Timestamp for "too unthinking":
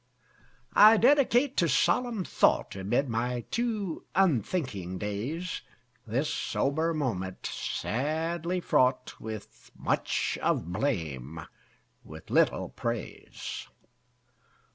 3.51-4.97